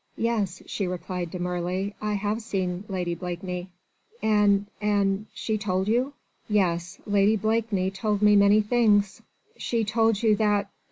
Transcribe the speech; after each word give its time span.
"Yes," 0.17 0.63
she 0.65 0.87
replied 0.87 1.29
demurely, 1.29 1.93
"I 2.01 2.13
have 2.15 2.41
seen 2.41 2.85
Lady 2.87 3.13
Blakeney." 3.13 3.69
"And... 4.23 4.65
and... 4.81 5.27
she 5.31 5.59
told 5.59 5.87
you?" 5.87 6.13
"Yes. 6.49 6.97
Lady 7.05 7.35
Blakeney 7.35 7.91
told 7.91 8.23
me 8.23 8.35
many 8.35 8.61
things." 8.61 9.21
"She 9.57 9.85
told 9.85 10.23
you 10.23 10.35
that 10.37 10.71